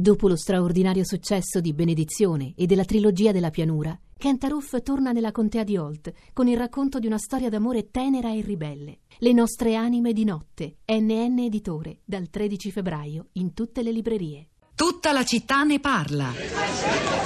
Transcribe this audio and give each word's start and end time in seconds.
Dopo 0.00 0.28
lo 0.28 0.36
straordinario 0.36 1.04
successo 1.04 1.60
di 1.60 1.74
Benedizione 1.74 2.54
e 2.56 2.64
della 2.64 2.86
trilogia 2.86 3.32
della 3.32 3.50
pianura, 3.50 3.94
Kent 4.16 4.44
Aruf 4.44 4.80
torna 4.82 5.12
nella 5.12 5.30
contea 5.30 5.62
di 5.62 5.76
Holt 5.76 6.10
con 6.32 6.48
il 6.48 6.56
racconto 6.56 6.98
di 6.98 7.06
una 7.06 7.18
storia 7.18 7.50
d'amore 7.50 7.90
tenera 7.90 8.32
e 8.32 8.40
ribelle. 8.40 9.00
Le 9.18 9.32
nostre 9.34 9.74
anime 9.74 10.14
di 10.14 10.24
notte, 10.24 10.78
NN 10.86 11.40
Editore, 11.40 11.98
dal 12.02 12.30
13 12.30 12.70
febbraio 12.70 13.26
in 13.32 13.52
tutte 13.52 13.82
le 13.82 13.92
librerie. 13.92 14.48
Tutta 14.74 15.12
la 15.12 15.22
città 15.22 15.64
ne 15.64 15.80
parla. 15.80 17.19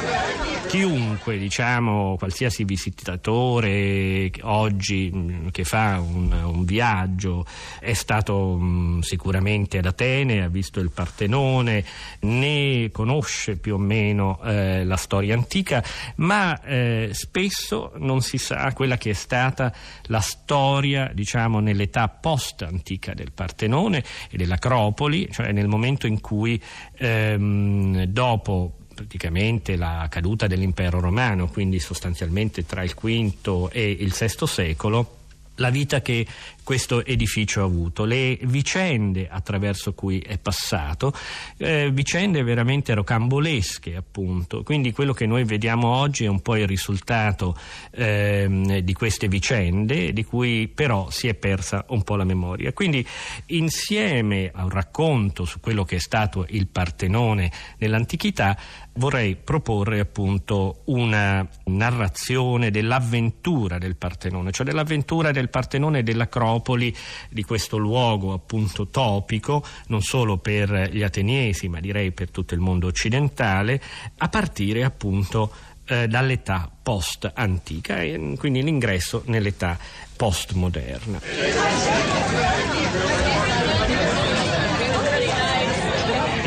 Chiunque, 0.75 1.39
diciamo, 1.39 2.17
qualsiasi 2.19 2.65
visitatore 2.65 4.29
oggi 4.41 5.09
mm, 5.15 5.49
che 5.53 5.63
fa 5.63 6.01
un, 6.01 6.33
un 6.33 6.65
viaggio 6.65 7.47
è 7.79 7.93
stato 7.93 8.57
mh, 8.57 8.65
mm, 8.65 8.99
sicuramente 8.99 9.79
ad 9.79 9.87
Atene, 9.87 10.43
ha 10.43 10.49
visto 10.49 10.81
il 10.81 10.91
Partenone, 10.91 11.85
ne 12.23 12.91
conosce 12.91 13.57
più 13.57 13.75
o 13.75 13.79
meno 13.79 14.41
eh, 14.43 14.85
la 14.85 14.97
storia 14.97 15.37
antica, 15.37 15.81
ma 16.17 16.61
eh, 16.63 17.11
spesso 17.13 17.93
non 17.99 18.21
si 18.21 18.37
sa 18.37 18.73
quella 18.73 18.97
che 18.97 19.11
è 19.11 19.15
stata 19.15 19.73
la 20.07 20.19
storia, 20.19 21.09
diciamo, 21.15 21.61
nell'età 21.61 22.09
post-antica 22.09 23.15
del 23.15 23.31
Partenone 23.31 24.03
e 24.29 24.37
dell'Acropoli, 24.37 25.29
cioè 25.31 25.53
nel 25.53 25.69
momento 25.69 26.09
in 26.09 26.21
cui 26.21 26.61
ehm, 26.97 28.07
dopo 28.07 28.79
praticamente 28.95 29.77
la 29.77 30.07
caduta 30.11 30.47
dell'impero 30.47 31.01
romano, 31.01 31.49
quindi 31.49 31.79
sostanzialmente 31.79 32.65
tra 32.65 32.83
il 32.83 32.95
V 32.95 33.69
e 33.73 33.91
il 33.91 34.15
VI 34.19 34.47
secolo, 34.47 35.17
la 35.57 35.71
vita 35.71 36.01
che 36.01 36.27
questo 36.65 37.05
edificio 37.05 37.61
ha 37.61 37.65
avuto, 37.65 38.05
le 38.05 38.39
vicende 38.43 39.29
attraverso 39.31 39.93
cui 39.93 40.19
è 40.19 40.39
passato, 40.39 41.13
eh, 41.59 41.91
vicende 41.93 42.43
veramente 42.43 42.95
rocambolesche 42.95 43.95
appunto, 43.95 44.63
quindi 44.63 44.91
quello 44.93 45.13
che 45.13 45.27
noi 45.27 45.45
vediamo 45.45 45.89
oggi 45.89 46.25
è 46.25 46.29
un 46.29 46.41
po' 46.41 46.57
il 46.57 46.67
risultato 46.67 47.57
eh, 47.91 48.81
di 48.83 48.93
queste 48.95 49.29
vicende 49.29 50.13
di 50.13 50.25
cui 50.25 50.67
però 50.69 51.11
si 51.11 51.29
è 51.29 51.35
persa 51.35 51.85
un 51.89 52.03
po' 52.03 52.17
la 52.17 52.25
memoria. 52.25 52.73
Quindi 52.73 53.07
insieme 53.47 54.51
a 54.53 54.65
un 54.65 54.71
racconto 54.71 55.45
su 55.45 55.61
quello 55.61 55.85
che 55.85 55.97
è 55.97 56.01
stato 56.01 56.47
il 56.49 56.67
Partenone 56.67 57.53
nell'antichità 57.79 58.57
vorrei 58.95 59.37
proporre 59.37 60.01
appunto 60.01 60.83
una 60.85 61.47
narrazione 61.65 62.71
dell'avventura 62.71 63.77
del 63.77 63.97
Partenone, 63.97 64.53
cioè 64.53 64.65
dell'avventura 64.65 65.31
del 65.31 65.51
Partenone 65.51 65.99
e 65.99 66.03
dell'Acropoli 66.03 66.54
Acropoli, 66.55 66.95
di 67.31 67.43
questo 67.43 67.77
luogo 67.77 68.33
appunto 68.33 68.87
topico, 68.89 69.65
non 69.89 70.03
solo 70.03 70.39
per 70.39 70.91
gli 70.93 71.03
ateniesi, 71.03 71.69
ma 71.69 71.81
direi 71.81 72.13
per 72.13 72.31
tutto 72.31 72.55
il 72.55 72.61
mondo 72.61 72.87
occidentale, 72.87 73.81
a 74.19 74.29
partire 74.29 74.85
appunto 74.85 75.51
eh, 75.87 76.07
dall'età 76.07 76.71
post-antica 76.83 78.01
e 78.01 78.37
quindi 78.39 78.63
l'ingresso 78.63 79.23
nell'età 79.27 79.77
postmoderna. 80.17 81.21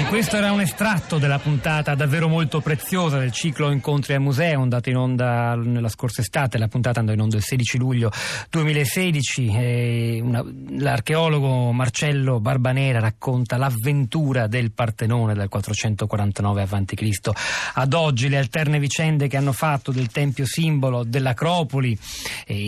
Questo 0.09 0.37
era 0.37 0.53
un 0.53 0.61
estratto 0.61 1.17
della 1.17 1.37
puntata 1.37 1.93
davvero 1.93 2.29
molto 2.29 2.61
preziosa 2.61 3.19
del 3.19 3.33
ciclo 3.33 3.71
Incontri 3.71 4.13
al 4.13 4.21
Museo, 4.21 4.61
andata 4.61 4.89
in 4.89 4.95
onda 4.95 5.53
nella 5.55 5.89
scorsa 5.89 6.21
estate, 6.21 6.57
la 6.57 6.69
puntata 6.69 7.01
andò 7.01 7.11
in 7.11 7.19
onda 7.19 7.35
il 7.35 7.43
16 7.43 7.77
luglio 7.77 8.09
2016. 8.49 10.19
Una, 10.21 10.45
l'archeologo 10.77 11.73
Marcello 11.73 12.39
Barbanera 12.39 12.99
racconta 12.99 13.57
l'avventura 13.57 14.47
del 14.47 14.71
Partenone 14.71 15.33
dal 15.33 15.49
449 15.49 16.61
a.C. 16.61 17.29
ad 17.73 17.93
oggi, 17.93 18.29
le 18.29 18.37
alterne 18.37 18.79
vicende 18.79 19.27
che 19.27 19.35
hanno 19.35 19.51
fatto 19.51 19.91
del 19.91 20.07
tempio 20.07 20.45
simbolo 20.45 21.03
dell'Acropoli 21.03 21.97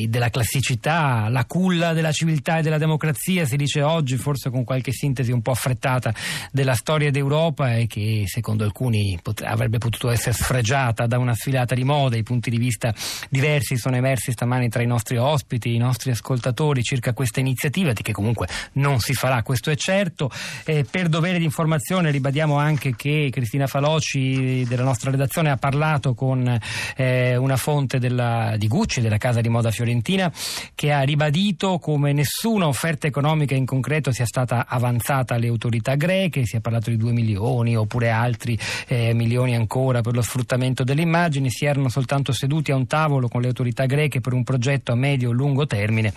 della 0.08 0.30
classicità, 0.30 1.30
la 1.30 1.46
culla 1.46 1.94
della 1.94 2.12
civiltà 2.12 2.58
e 2.58 2.64
della 2.64 2.78
democrazia, 2.78 3.46
si 3.46 3.56
dice 3.56 3.82
oggi, 3.82 4.18
forse 4.18 4.50
con 4.50 4.66
qualche 4.66 4.92
sintesi 4.92 5.32
un 5.32 5.42
po' 5.42 5.52
affrettata 5.52 6.14
della 6.52 6.76
storia 6.76 7.10
d'Europa 7.10 7.28
d'Europa 7.30 7.76
e 7.76 7.86
che 7.86 8.24
secondo 8.26 8.64
alcuni 8.64 9.18
pot- 9.22 9.44
avrebbe 9.44 9.78
potuto 9.78 10.10
essere 10.10 10.34
sfregiata 10.34 11.06
da 11.06 11.20
una 11.20 11.36
sfilata 11.36 11.76
di 11.76 11.84
moda. 11.84 12.18
I 12.18 12.24
punti 12.24 12.50
di 12.50 12.58
vista 12.58 12.94
diversi 13.30 13.78
sono 13.78 13.96
emersi 13.96 14.32
stamani 14.32 14.68
tra 14.68 14.82
i 14.82 14.88
nostri 14.88 15.18
ospiti, 15.18 15.76
i 15.76 15.78
nostri 15.78 16.10
ascoltatori 16.10 16.82
circa 16.82 17.14
questa 17.14 17.40
iniziativa, 17.40 17.94
che 17.94 18.12
comunque 18.12 18.48
non 18.74 19.00
si 19.00 19.14
farà, 19.14 19.44
questo 19.44 19.70
è 19.70 19.76
certo. 19.76 20.32
Eh, 20.66 20.86
per 20.90 21.08
dovere 21.08 21.38
di 21.38 21.44
informazione 21.44 22.10
ribadiamo 22.10 22.58
anche 22.58 22.96
che 22.96 23.30
Cristina 23.32 23.68
Faloci 23.68 24.66
della 24.68 24.84
nostra 24.84 25.12
redazione 25.12 25.52
ha 25.52 25.58
parlato 25.58 26.16
con 26.16 26.60
eh, 26.96 27.36
una 27.36 27.58
fonte 27.58 28.00
della, 28.00 28.56
di 28.58 28.68
Gucci, 28.68 29.02
della 29.02 29.18
casa 29.18 29.42
di 29.42 29.50
moda 29.50 29.70
fiorentina, 29.70 30.32
che 30.74 30.92
ha 30.92 31.02
ribadito 31.02 31.78
come 31.78 32.12
nessuna 32.12 32.68
offerta 32.68 33.06
economica 33.06 33.54
in 33.54 33.66
concreto 33.66 34.12
sia 34.12 34.26
stata 34.26 34.66
avanzata 34.68 35.36
alle 35.36 35.48
autorità 35.48 35.96
greche, 35.96 36.46
si 36.46 36.56
è 36.56 36.60
parlato 36.60 36.90
di 36.90 36.98
2 36.98 37.12
milioni 37.20 37.76
oppure 37.76 38.10
altri 38.10 38.58
eh, 38.88 39.14
milioni 39.14 39.56
ancora 39.56 40.02
per 40.02 40.14
lo 40.14 40.22
sfruttamento 40.22 40.84
delle 40.84 41.02
immagini, 41.02 41.50
si 41.50 41.66
erano 41.66 41.90
soltanto 41.90 42.32
seduti 42.32 42.72
a 42.72 42.76
un 42.76 42.88
tavolo 42.88 43.28
con 43.28 43.42
le 43.42 43.48
autorità 43.48 43.86
greche 43.86 44.22
per 44.22 44.34
un 44.34 44.44
progetto 44.44 44.92
a 44.92 44.96
medio 44.96 45.32
e 45.32 45.34
lungo 45.34 45.68
termine. 45.68 46.14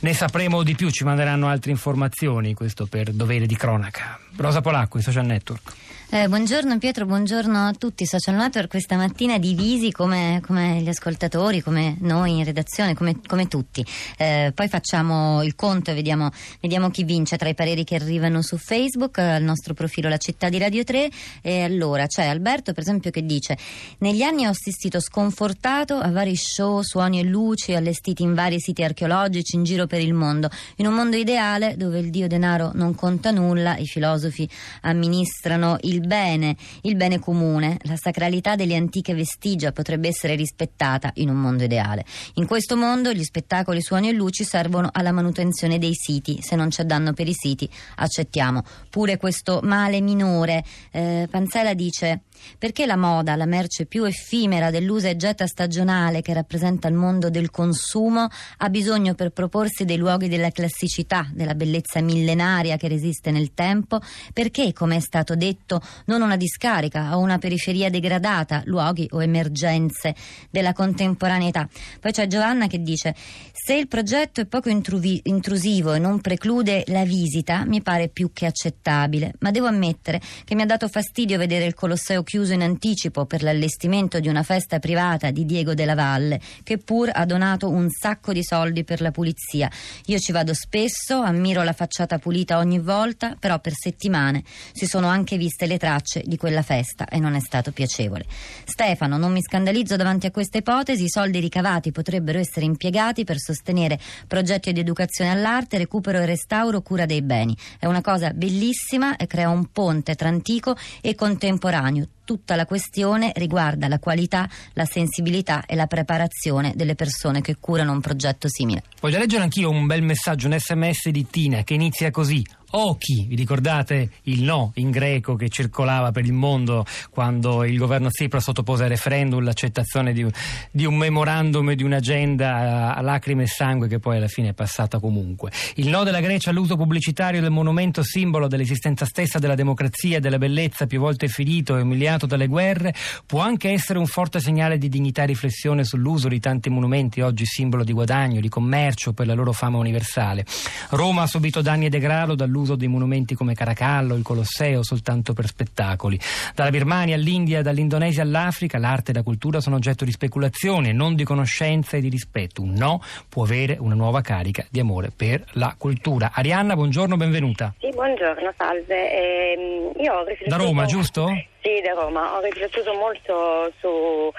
Ne 0.00 0.14
sapremo 0.14 0.62
di 0.62 0.76
più, 0.76 0.90
ci 0.90 1.02
manderanno 1.02 1.48
altre 1.48 1.72
informazioni, 1.72 2.54
questo 2.54 2.86
per 2.86 3.10
dovere 3.10 3.46
di 3.46 3.56
cronaca. 3.56 4.18
Rosa 4.36 4.60
Polacco, 4.60 4.98
i 4.98 5.02
social 5.02 5.26
network. 5.26 5.74
Eh, 6.10 6.26
buongiorno 6.26 6.78
Pietro, 6.78 7.04
buongiorno 7.04 7.66
a 7.66 7.74
tutti. 7.74 8.06
Social 8.06 8.34
Network 8.34 8.70
questa 8.70 8.96
mattina 8.96 9.36
divisi 9.36 9.92
come, 9.92 10.40
come 10.42 10.80
gli 10.80 10.88
ascoltatori, 10.88 11.60
come 11.60 11.98
noi 12.00 12.38
in 12.38 12.44
redazione, 12.44 12.94
come, 12.94 13.20
come 13.26 13.46
tutti. 13.46 13.84
Eh, 14.16 14.52
poi 14.54 14.68
facciamo 14.68 15.42
il 15.42 15.54
conto 15.54 15.90
e 15.90 15.94
vediamo, 15.94 16.30
vediamo, 16.62 16.88
chi 16.88 17.04
vince 17.04 17.36
tra 17.36 17.50
i 17.50 17.54
pareri 17.54 17.84
che 17.84 17.96
arrivano 17.96 18.40
su 18.40 18.56
Facebook, 18.56 19.18
al 19.18 19.42
nostro 19.42 19.74
profilo 19.74 20.08
La 20.08 20.16
Città 20.16 20.48
di 20.48 20.56
Radio 20.56 20.82
3. 20.82 21.10
E 21.42 21.60
allora 21.60 22.06
c'è 22.06 22.24
Alberto, 22.24 22.72
per 22.72 22.84
esempio, 22.84 23.10
che 23.10 23.26
dice: 23.26 23.58
Negli 23.98 24.22
anni 24.22 24.46
ho 24.46 24.50
assistito 24.50 25.00
sconfortato 25.00 25.98
a 25.98 26.10
vari 26.10 26.36
show, 26.36 26.80
suoni 26.80 27.20
e 27.20 27.24
luci 27.24 27.74
allestiti 27.74 28.22
in 28.22 28.32
vari 28.32 28.60
siti 28.60 28.82
archeologici 28.82 29.56
in 29.56 29.62
giro 29.62 29.86
per 29.86 30.00
il 30.00 30.14
mondo. 30.14 30.48
In 30.76 30.86
un 30.86 30.94
mondo 30.94 31.16
ideale 31.16 31.76
dove 31.76 31.98
il 31.98 32.08
dio 32.08 32.28
denaro 32.28 32.70
non 32.72 32.94
conta 32.94 33.30
nulla, 33.30 33.76
i 33.76 33.84
filosofi 33.84 34.48
amministrano 34.80 35.76
il 35.82 35.96
il 35.98 36.06
bene, 36.06 36.56
il 36.82 36.96
bene 36.96 37.18
comune, 37.18 37.76
la 37.82 37.96
sacralità 37.96 38.54
delle 38.54 38.76
antiche 38.76 39.14
vestigia 39.14 39.72
potrebbe 39.72 40.08
essere 40.08 40.36
rispettata 40.36 41.10
in 41.14 41.28
un 41.28 41.36
mondo 41.36 41.64
ideale. 41.64 42.04
In 42.34 42.46
questo 42.46 42.76
mondo 42.76 43.12
gli 43.12 43.24
spettacoli, 43.24 43.82
suoni 43.82 44.08
e 44.08 44.12
luci 44.12 44.44
servono 44.44 44.88
alla 44.92 45.12
manutenzione 45.12 45.78
dei 45.78 45.94
siti. 45.94 46.40
Se 46.40 46.56
non 46.56 46.68
c'è 46.68 46.84
danno 46.84 47.12
per 47.12 47.28
i 47.28 47.34
siti, 47.34 47.68
accettiamo. 47.96 48.62
Pure 48.88 49.16
questo 49.16 49.60
male 49.62 50.00
minore. 50.00 50.64
Eh, 50.92 51.26
Panzella 51.30 51.74
dice 51.74 52.22
perché 52.56 52.86
la 52.86 52.96
moda, 52.96 53.36
la 53.36 53.46
merce 53.46 53.86
più 53.86 54.04
effimera 54.04 54.70
dell'usa 54.70 55.08
e 55.08 55.16
getta 55.16 55.46
stagionale 55.46 56.22
che 56.22 56.32
rappresenta 56.32 56.88
il 56.88 56.94
mondo 56.94 57.30
del 57.30 57.50
consumo, 57.50 58.28
ha 58.58 58.68
bisogno 58.68 59.14
per 59.14 59.30
proporsi 59.30 59.84
dei 59.84 59.96
luoghi 59.96 60.28
della 60.28 60.50
classicità, 60.50 61.28
della 61.32 61.54
bellezza 61.54 62.00
millenaria 62.00 62.76
che 62.76 62.88
resiste 62.88 63.30
nel 63.30 63.54
tempo? 63.54 64.00
Perché, 64.32 64.72
come 64.72 64.96
è 64.96 65.00
stato 65.00 65.34
detto, 65.34 65.80
non 66.06 66.22
una 66.22 66.36
discarica 66.36 67.16
o 67.16 67.20
una 67.20 67.38
periferia 67.38 67.90
degradata, 67.90 68.62
luoghi 68.64 69.08
o 69.12 69.22
emergenze 69.22 70.14
della 70.50 70.72
contemporaneità? 70.72 71.68
Poi 72.00 72.12
c'è 72.12 72.26
Giovanna 72.26 72.66
che 72.66 72.82
dice: 72.82 73.14
Se 73.52 73.74
il 73.74 73.88
progetto 73.88 74.40
è 74.40 74.46
poco 74.46 74.68
intruvi- 74.68 75.20
intrusivo 75.24 75.94
e 75.94 75.98
non 75.98 76.20
preclude 76.20 76.84
la 76.88 77.04
visita, 77.04 77.64
mi 77.64 77.82
pare 77.82 78.08
più 78.08 78.30
che 78.32 78.46
accettabile, 78.46 79.34
ma 79.40 79.50
devo 79.50 79.66
ammettere 79.66 80.20
che 80.44 80.54
mi 80.54 80.62
ha 80.62 80.66
dato 80.66 80.88
fastidio 80.88 81.38
vedere 81.38 81.64
il 81.64 81.74
Colosseo 81.74 82.22
chiuso 82.22 82.52
in 82.52 82.62
anticipo 82.62 83.26
per 83.26 83.42
l'allestimento 83.42 84.20
di 84.20 84.28
una 84.28 84.42
festa 84.42 84.78
privata 84.78 85.30
di 85.30 85.44
Diego 85.44 85.74
della 85.74 85.94
Valle, 85.94 86.40
che 86.62 86.78
pur 86.78 87.10
ha 87.12 87.24
donato 87.24 87.68
un 87.68 87.88
sacco 87.90 88.32
di 88.32 88.42
soldi 88.42 88.84
per 88.84 89.00
la 89.00 89.10
pulizia. 89.10 89.70
Io 90.06 90.18
ci 90.18 90.32
vado 90.32 90.54
spesso, 90.54 91.20
ammiro 91.20 91.62
la 91.62 91.72
facciata 91.72 92.18
pulita 92.18 92.58
ogni 92.58 92.78
volta, 92.78 93.36
però 93.38 93.58
per 93.60 93.72
settimane 93.74 94.42
si 94.72 94.86
sono 94.86 95.08
anche 95.08 95.36
viste 95.36 95.66
le 95.66 95.77
tracce 95.78 96.22
di 96.24 96.36
quella 96.36 96.62
festa 96.62 97.06
e 97.08 97.18
non 97.18 97.34
è 97.34 97.40
stato 97.40 97.72
piacevole. 97.72 98.26
Stefano, 98.64 99.16
non 99.16 99.32
mi 99.32 99.42
scandalizzo 99.42 99.96
davanti 99.96 100.26
a 100.26 100.30
questa 100.30 100.58
ipotesi, 100.58 101.04
i 101.04 101.08
soldi 101.08 101.40
ricavati 101.40 101.92
potrebbero 101.92 102.38
essere 102.38 102.66
impiegati 102.66 103.24
per 103.24 103.38
sostenere 103.38 103.98
progetti 104.26 104.72
di 104.72 104.80
educazione 104.80 105.30
all'arte, 105.30 105.78
recupero 105.78 106.18
e 106.18 106.26
restauro, 106.26 106.82
cura 106.82 107.06
dei 107.06 107.22
beni. 107.22 107.56
È 107.78 107.86
una 107.86 108.02
cosa 108.02 108.32
bellissima 108.32 109.16
e 109.16 109.26
crea 109.26 109.48
un 109.48 109.70
ponte 109.72 110.14
tra 110.14 110.28
antico 110.28 110.76
e 111.00 111.14
contemporaneo 111.14 112.08
tutta 112.28 112.56
la 112.56 112.66
questione 112.66 113.32
riguarda 113.36 113.88
la 113.88 113.98
qualità, 113.98 114.46
la 114.74 114.84
sensibilità 114.84 115.64
e 115.64 115.74
la 115.74 115.86
preparazione 115.86 116.74
delle 116.76 116.94
persone 116.94 117.40
che 117.40 117.56
curano 117.58 117.92
un 117.92 118.02
progetto 118.02 118.50
simile. 118.50 118.82
Voglio 119.00 119.16
leggere 119.16 119.44
anch'io 119.44 119.70
un 119.70 119.86
bel 119.86 120.02
messaggio, 120.02 120.46
un 120.46 120.58
sms 120.58 121.08
di 121.08 121.26
Tina 121.26 121.62
che 121.62 121.72
inizia 121.72 122.10
così. 122.10 122.44
Ochi, 122.72 123.24
vi 123.26 123.34
ricordate 123.34 124.10
il 124.24 124.42
no 124.42 124.72
in 124.74 124.90
greco 124.90 125.36
che 125.36 125.48
circolava 125.48 126.10
per 126.10 126.26
il 126.26 126.34
mondo 126.34 126.84
quando 127.08 127.64
il 127.64 127.78
governo 127.78 128.10
Tsipras 128.10 128.42
sottopose 128.42 128.84
a 128.84 128.88
referendum 128.88 129.42
l'accettazione 129.42 130.12
di, 130.12 130.26
di 130.70 130.84
un 130.84 130.94
memorandum 130.94 131.70
e 131.70 131.76
di 131.76 131.82
un'agenda 131.82 132.94
a, 132.94 133.00
lacrime 133.00 133.44
e 133.44 133.46
sangue 133.46 133.88
che 133.88 133.98
poi 133.98 134.18
alla 134.18 134.28
fine 134.28 134.50
è 134.50 134.52
passata 134.52 135.00
comunque. 135.00 135.50
Il 135.76 135.88
no 135.88 136.04
della 136.04 136.20
Grecia 136.20 136.50
all'uso 136.50 136.76
pubblicitario 136.76 137.40
del 137.40 137.50
monumento 137.50 138.02
simbolo 138.02 138.48
dell'esistenza 138.48 139.06
stessa 139.06 139.38
della 139.38 139.54
democrazia 139.54 140.18
e 140.18 140.20
della 140.20 140.36
bellezza 140.36 140.86
più 140.86 141.00
volte 141.00 141.28
ferito 141.28 141.74
e 141.78 141.80
umiliato 141.80 142.26
dalle 142.26 142.48
guerre 142.48 142.94
può 143.24 143.40
anche 143.40 143.70
essere 143.70 143.98
un 143.98 144.06
forte 144.06 144.40
segnale 144.40 144.76
di 144.76 144.90
dignità 144.90 145.22
e 145.22 145.26
riflessione 145.26 145.84
sull'uso 145.84 146.28
di 146.28 146.38
tanti 146.38 146.68
monumenti 146.68 147.22
oggi 147.22 147.46
simbolo 147.46 147.82
di 147.82 147.94
guadagno, 147.94 148.40
di 148.40 148.48
commercio 148.50 149.14
per 149.14 149.26
la 149.26 149.32
loro 149.32 149.52
fama 149.52 149.78
universale. 149.78 150.44
Roma 150.90 151.22
ha 151.22 151.26
subito 151.26 151.62
danni 151.62 151.86
e 151.86 151.88
degrado 151.88 152.34
dall'uso 152.34 152.56
l'uso 152.58 152.74
dei 152.74 152.88
monumenti 152.88 153.34
come 153.34 153.54
Caracallo, 153.54 154.14
il 154.14 154.22
Colosseo, 154.22 154.82
soltanto 154.82 155.32
per 155.32 155.46
spettacoli. 155.46 156.18
Dalla 156.54 156.70
Birmania 156.70 157.14
all'India, 157.14 157.62
dall'Indonesia 157.62 158.22
all'Africa, 158.22 158.78
l'arte 158.78 159.12
e 159.12 159.14
la 159.14 159.22
cultura 159.22 159.60
sono 159.60 159.76
oggetto 159.76 160.04
di 160.04 160.10
speculazione, 160.10 160.92
non 160.92 161.14
di 161.14 161.24
conoscenza 161.24 161.96
e 161.96 162.00
di 162.00 162.08
rispetto. 162.08 162.62
Un 162.62 162.72
no 162.72 163.00
può 163.28 163.44
avere 163.44 163.76
una 163.78 163.94
nuova 163.94 164.20
carica 164.20 164.66
di 164.70 164.80
amore 164.80 165.12
per 165.14 165.44
la 165.52 165.74
cultura. 165.78 166.32
Arianna, 166.34 166.74
buongiorno, 166.74 167.16
benvenuta. 167.16 167.74
Sì, 167.78 167.90
buongiorno, 167.90 168.52
salve. 168.56 169.12
Eh, 169.12 169.92
io 170.00 170.12
ho 170.12 170.24
riflettuto... 170.24 170.56
Da 170.56 170.62
Roma, 170.62 170.84
giusto? 170.86 171.28
Sì, 171.62 171.80
da 171.82 172.00
Roma. 172.00 172.36
Ho 172.36 172.40
riflettuto 172.40 172.92
molto 172.94 173.72
su 173.80 174.32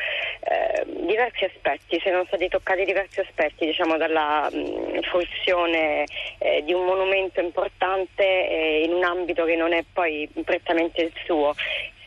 diversi 0.85 1.45
aspetti, 1.45 1.99
sono 2.03 2.23
stati 2.25 2.47
toccati 2.47 2.85
diversi 2.85 3.19
aspetti, 3.19 3.65
diciamo 3.65 3.97
dalla 3.97 4.49
mh, 4.51 5.01
fruizione 5.01 6.03
eh, 6.37 6.63
di 6.63 6.73
un 6.73 6.85
monumento 6.85 7.39
importante 7.39 8.23
eh, 8.23 8.83
in 8.83 8.93
un 8.93 9.03
ambito 9.03 9.45
che 9.45 9.55
non 9.55 9.73
è 9.73 9.83
poi 9.91 10.29
prettamente 10.43 11.01
il 11.01 11.11
suo. 11.25 11.53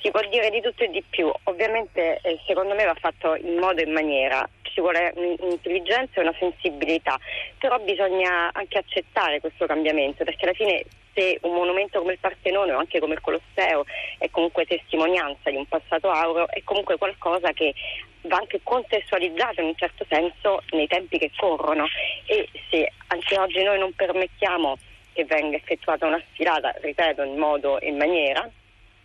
Si 0.01 0.11
può 0.11 0.21
dire 0.29 0.51
di 0.51 0.61
tutto 0.61 0.83
e 0.83 0.91
di 0.91 1.03
più, 1.09 1.31
ovviamente 1.45 2.19
eh, 2.23 2.39
secondo 2.47 2.75
me 2.75 2.85
va 2.85 2.97
fatto 2.99 3.37
in 3.37 3.57
modo 3.59 3.81
e 3.81 3.85
in 3.85 3.93
maniera, 3.93 4.49
ci 4.63 4.81
vuole 4.81 5.13
un'intelligenza 5.15 6.19
e 6.19 6.23
una 6.23 6.35
sensibilità, 6.39 7.19
però 7.59 7.79
bisogna 7.79 8.51
anche 8.53 8.79
accettare 8.79 9.41
questo 9.41 9.67
cambiamento 9.67 10.25
perché 10.25 10.45
alla 10.45 10.55
fine 10.55 10.85
se 11.15 11.39
un 11.43 11.55
monumento 11.55 12.01
come 12.01 12.13
il 12.13 12.19
Partenone 12.19 12.73
o 12.73 12.79
anche 12.79 13.01
come 13.01 13.15
il 13.15 13.21
Colosseo 13.21 13.85
è 14.19 14.31
comunque 14.31 14.65
testimonianza 14.65 15.51
di 15.51 15.57
un 15.57 15.67
passato 15.67 16.11
auro, 16.11 16.49
è 16.49 16.63
comunque 16.65 16.97
qualcosa 16.97 17.53
che 17.53 17.75
va 18.23 18.37
anche 18.37 18.61
contestualizzato 18.63 19.61
in 19.61 19.69
un 19.69 19.77
certo 19.77 20.05
senso 20.09 20.63
nei 20.71 20.87
tempi 20.87 21.19
che 21.19 21.31
corrono. 21.37 21.87
E 22.27 22.49
se 22.71 22.93
anche 23.09 23.39
oggi 23.39 23.63
noi 23.63 23.79
non 23.79 23.93
permettiamo 23.93 24.79
che 25.13 25.25
venga 25.25 25.57
effettuata 25.57 26.07
una 26.07 26.23
sfilata, 26.33 26.75
ripeto, 26.81 27.23
in 27.23 27.37
modo 27.37 27.79
e 27.81 27.89
in 27.89 27.97
maniera, 27.97 28.49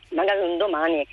magari 0.09 0.39
un 0.39 0.57
domani 0.57 1.05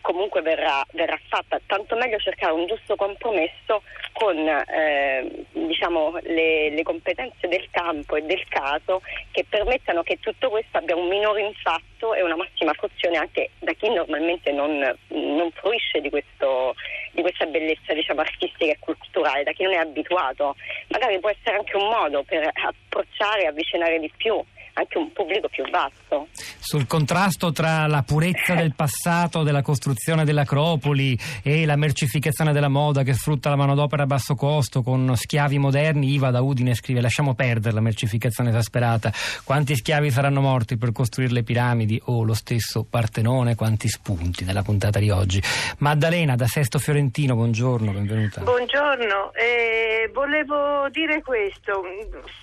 comunque 0.00 0.42
verrà, 0.42 0.84
verrà, 0.92 1.18
fatta, 1.28 1.60
tanto 1.66 1.96
meglio 1.96 2.18
cercare 2.18 2.52
un 2.52 2.66
giusto 2.66 2.96
compromesso 2.96 3.82
con 4.12 4.36
eh, 4.36 5.44
diciamo, 5.52 6.18
le, 6.22 6.70
le, 6.70 6.82
competenze 6.82 7.48
del 7.48 7.68
campo 7.70 8.16
e 8.16 8.22
del 8.22 8.44
caso 8.48 9.02
che 9.30 9.44
permettano 9.48 10.02
che 10.02 10.18
tutto 10.20 10.50
questo 10.50 10.78
abbia 10.78 10.96
un 10.96 11.08
minore 11.08 11.42
impatto 11.42 12.14
e 12.14 12.22
una 12.22 12.36
massima 12.36 12.72
fruizione 12.72 13.16
anche 13.16 13.50
da 13.58 13.72
chi 13.72 13.88
normalmente 13.88 14.52
non, 14.52 14.78
non 15.08 15.50
fruisce 15.52 16.00
di, 16.00 16.10
questo, 16.10 16.74
di 17.12 17.22
questa 17.22 17.46
bellezza 17.46 17.94
diciamo, 17.94 18.20
artistica 18.20 18.72
e 18.72 18.78
culturale, 18.78 19.44
da 19.44 19.52
chi 19.52 19.64
non 19.64 19.74
è 19.74 19.78
abituato. 19.78 20.56
Magari 20.88 21.18
può 21.20 21.30
essere 21.30 21.56
anche 21.56 21.76
un 21.76 21.88
modo 21.88 22.22
per 22.22 22.48
approcciare 22.52 23.42
e 23.42 23.46
avvicinare 23.46 23.98
di 23.98 24.10
più 24.16 24.42
anche 24.80 24.98
un 24.98 25.12
pubblico 25.12 25.48
più 25.48 25.68
vasto. 25.70 26.28
Sul 26.58 26.86
contrasto 26.86 27.52
tra 27.52 27.86
la 27.86 28.02
purezza 28.02 28.54
del 28.54 28.74
passato, 28.74 29.42
della 29.42 29.62
costruzione 29.62 30.24
dell'Acropoli 30.24 31.18
e 31.42 31.64
la 31.66 31.76
mercificazione 31.76 32.52
della 32.52 32.68
moda 32.68 33.02
che 33.02 33.14
sfrutta 33.14 33.50
la 33.50 33.56
manodopera 33.56 34.04
a 34.04 34.06
basso 34.06 34.34
costo 34.34 34.82
con 34.82 35.14
schiavi 35.14 35.58
moderni, 35.58 36.12
Iva 36.12 36.30
da 36.30 36.40
Udine 36.40 36.74
scrive 36.74 37.00
lasciamo 37.00 37.34
perdere 37.34 37.74
la 37.74 37.80
mercificazione 37.80 38.50
esasperata, 38.50 39.12
quanti 39.44 39.76
schiavi 39.76 40.10
saranno 40.10 40.40
morti 40.40 40.76
per 40.76 40.92
costruire 40.92 41.32
le 41.32 41.42
piramidi 41.42 42.00
o 42.06 42.22
lo 42.22 42.34
stesso 42.34 42.84
Partenone, 42.88 43.54
quanti 43.54 43.88
spunti 43.88 44.44
nella 44.44 44.62
puntata 44.62 44.98
di 44.98 45.10
oggi. 45.10 45.42
Maddalena 45.78 46.36
da 46.36 46.46
Sesto 46.46 46.78
Fiorentino, 46.78 47.34
buongiorno, 47.34 47.92
benvenuta. 47.92 48.40
Buongiorno, 48.40 49.32
eh, 49.34 50.10
volevo 50.12 50.88
dire 50.90 51.22
questo, 51.22 51.82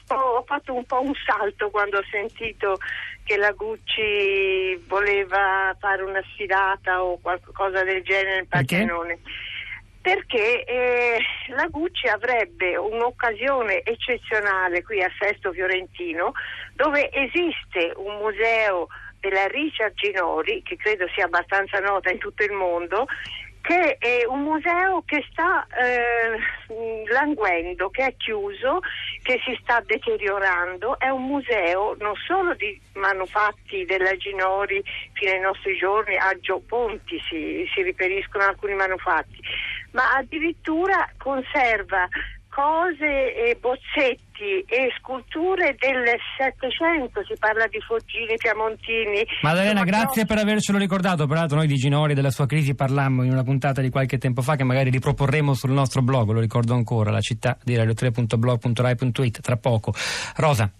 ho 0.09 0.43
fatto 0.45 0.73
un 0.73 0.85
po' 0.85 1.01
un 1.01 1.13
salto 1.25 1.69
quando 1.69 1.97
ho 1.97 2.03
sentito 2.09 2.26
sentito 2.27 2.77
che 3.23 3.37
la 3.37 3.51
Gucci 3.51 4.75
voleva 4.87 5.75
fare 5.79 6.03
una 6.03 6.23
sfidata 6.31 7.03
o 7.03 7.19
qualcosa 7.19 7.83
del 7.83 8.03
genere 8.03 8.35
nel 8.35 8.47
Partenone. 8.47 9.19
Perché 10.01 10.63
eh, 10.63 11.19
la 11.49 11.67
Gucci 11.67 12.07
avrebbe 12.07 12.77
un'occasione 12.77 13.83
eccezionale 13.83 14.83
qui 14.83 15.01
a 15.01 15.11
Sesto 15.19 15.51
Fiorentino 15.51 16.31
dove 16.73 17.11
esiste 17.11 17.91
un 17.97 18.17
museo 18.17 18.87
della 19.19 19.47
Richard 19.47 19.95
Ginori, 19.95 20.61
che 20.63 20.77
credo 20.77 21.07
sia 21.13 21.25
abbastanza 21.25 21.79
nota 21.79 22.09
in 22.09 22.19
tutto 22.19 22.43
il 22.43 22.53
mondo, 22.53 23.07
che 23.67 23.97
è 23.97 24.25
un 24.25 24.43
museo 24.43 25.03
che 25.05 25.25
sta 25.29 25.67
eh, 25.75 26.39
languendo, 27.11 27.89
che 27.89 28.05
è 28.05 28.15
chiuso, 28.15 28.79
che 29.21 29.41
si 29.43 29.59
sta 29.61 29.83
deteriorando. 29.85 30.97
È 30.97 31.09
un 31.09 31.25
museo 31.25 31.93
non 31.99 32.15
solo 32.15 32.53
di 32.53 32.79
manufatti 32.93 33.83
della 33.83 34.15
Ginori 34.15 34.81
fino 35.11 35.31
ai 35.31 35.41
nostri 35.41 35.75
giorni, 35.75 36.15
a 36.15 36.33
Gio 36.39 36.61
Ponti 36.65 37.19
si, 37.27 37.69
si 37.73 37.81
riferiscono 37.81 38.45
alcuni 38.45 38.73
manufatti, 38.73 39.41
ma 39.91 40.13
addirittura 40.13 41.05
conserva 41.17 42.07
cose 42.49 43.35
e 43.35 43.57
bozzetti 44.37 44.63
e 44.67 44.89
sculture 44.99 45.75
del 45.79 46.05
Settecento, 46.37 47.23
si 47.25 47.33
parla 47.37 47.65
di 47.67 47.79
Foggini, 47.81 48.35
Piamontini. 48.37 49.25
Maddalena, 49.41 49.83
grazie 49.83 50.25
per 50.25 50.37
avercelo 50.37 50.77
ricordato, 50.77 51.25
peraltro 51.25 51.57
noi 51.57 51.67
di 51.67 51.75
Ginori 51.75 52.13
della 52.13 52.31
sua 52.31 52.45
crisi 52.45 52.75
parlammo 52.75 53.23
in 53.23 53.31
una 53.31 53.43
puntata 53.43 53.81
di 53.81 53.89
qualche 53.89 54.17
tempo 54.17 54.41
fa 54.41 54.55
che 54.55 54.63
magari 54.63 54.89
riproporremo 54.91 55.53
sul 55.53 55.71
nostro 55.71 56.01
blog, 56.01 56.31
lo 56.31 56.39
ricordo 56.39 56.73
ancora, 56.73 57.11
la 57.11 57.21
città 57.21 57.57
di 57.63 57.75
radio3.blog.rai.it 57.75 59.41
tra 59.41 59.57
poco. 59.57 59.93
Rosa. 60.35 60.71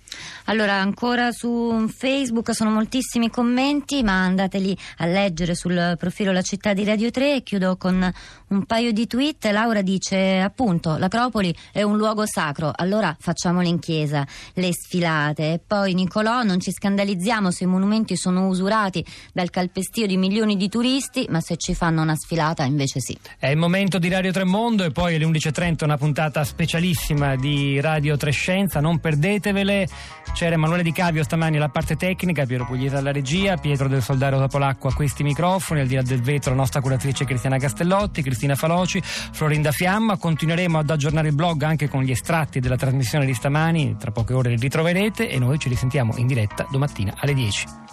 Allora, 0.46 0.76
ancora 0.76 1.32
su 1.32 1.88
Facebook 1.90 2.54
sono 2.54 2.70
moltissimi 2.70 3.30
commenti, 3.30 4.04
ma 4.04 4.24
andateli 4.24 4.78
a 4.98 5.06
leggere 5.06 5.56
sul 5.56 5.96
profilo 5.98 6.32
La 6.32 6.42
Città 6.42 6.74
di 6.74 6.86
Radio 6.86 7.12
3 7.12 7.36
e 7.36 7.44
chiudo 7.44 7.76
con 7.76 8.10
un 8.48 8.66
paio 8.66 8.94
di 8.94 9.06
tweet. 9.08 9.46
Laura 9.48 9.82
dice 9.82 10.40
appunto 10.40 10.98
l'Acropoli 10.98 11.54
è 11.74 11.84
un 11.84 11.98
luogo 11.98 12.26
sacro, 12.26 12.72
allora 12.74 13.16
facciamole 13.48 13.68
in 13.68 13.80
chiesa, 13.80 14.26
le 14.54 14.72
sfilate. 14.74 15.54
E 15.54 15.60
poi 15.66 15.94
Nicolò, 15.94 16.44
non 16.44 16.60
ci 16.60 16.72
scandalizziamo 16.72 17.52
se 17.52 17.64
i 17.64 17.68
monumenti 17.68 18.16
sono 18.16 18.48
usurati 18.48 19.06
dal 19.34 19.50
calpestio 19.50 20.06
di 20.06 20.18
milioni 20.18 20.58
di 20.58 20.70
turisti, 20.70 21.26
ma 21.30 21.40
se 21.40 21.58
ci 21.58 21.74
fanno 21.74 22.02
una 22.02 22.16
sfilata 22.16 22.64
invece 22.64 23.00
sì. 23.00 23.18
È 23.38 23.48
il 23.48 23.58
momento 23.58 24.00
di 24.00 24.10
Radio 24.10 24.32
Tremondo 24.32 24.84
e 24.84 24.92
poi 24.92 25.16
alle 25.16 25.26
11.30 25.26 25.84
una 25.86 25.98
puntata 25.98 26.44
specialissima 26.44 27.36
di 27.36 27.80
Radio 27.80 28.18
Trescenza, 28.18 28.80
non 28.80 29.00
perdetevele. 29.00 29.88
C'era 30.34 30.56
Emanuele 30.56 30.84
Di 30.84 30.92
Cavio 30.92 31.24
stamani 31.24 31.58
alla 31.58 31.70
parte 31.70 31.96
tecnica, 31.96 32.46
Piero 32.46 32.66
Pugliese 32.66 32.98
alla 32.98 33.12
regia, 33.12 33.58
Pietro 33.58 33.88
del 33.88 34.04
Soldaro 34.04 34.38
da 34.38 34.48
Polacco 34.48 34.88
a 34.88 34.94
questi 34.94 35.24
microfoni, 35.24 35.80
al 35.82 35.88
di 35.88 35.96
là 35.96 36.02
del 36.02 36.22
vetro 36.22 36.52
la 36.52 36.58
nostra 36.58 36.82
curatrice 36.82 37.26
Cristiana 37.26 37.58
Castellotti, 37.58 38.22
Cristina 38.22 38.56
Faloci, 38.56 39.02
Florinda 39.02 39.72
Fiamma. 39.72 40.18
Continueremo 40.18 40.78
ad 40.78 40.90
aggiornare 40.90 41.30
il 41.30 41.34
blog 41.34 41.64
anche 41.64 41.88
con 41.88 42.04
gli 42.04 42.12
estratti 42.12 42.60
della 42.60 42.76
trasmissione 42.76 43.26
di 43.26 43.34
stamani, 43.38 43.96
tra 43.98 44.12
poche 44.12 44.34
ore 44.34 44.50
li 44.50 44.58
ritroverete 44.58 45.30
e 45.30 45.38
noi 45.40 45.60
ci 45.60 45.70
risentiamo 45.70 46.16
in 46.18 46.28
diretta 46.28 46.68
domattina 46.70 47.14
alle 47.20 47.34
10. 47.34 47.88